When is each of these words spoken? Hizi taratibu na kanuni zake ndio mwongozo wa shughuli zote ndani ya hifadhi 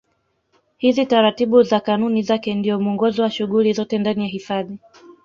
Hizi 0.77 1.05
taratibu 1.05 1.63
na 1.63 1.79
kanuni 1.79 2.23
zake 2.23 2.55
ndio 2.55 2.79
mwongozo 2.79 3.23
wa 3.23 3.31
shughuli 3.31 3.73
zote 3.73 3.97
ndani 3.97 4.21
ya 4.21 4.27
hifadhi 4.27 4.79